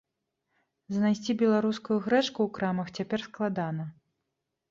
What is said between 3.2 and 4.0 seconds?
складана.